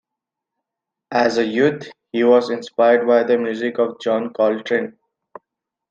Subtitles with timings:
[1.11, 4.97] As a youth he was inspired by the music of John Coltrane.